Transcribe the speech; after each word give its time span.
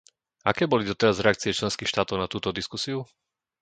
Aké 0.49 0.63
boli 0.71 0.83
doteraz 0.89 1.17
reakcie 1.25 1.53
členských 1.59 1.85
štátov 1.93 2.17
na 2.19 2.25
túto 2.33 2.49
diskusiu? 2.59 2.97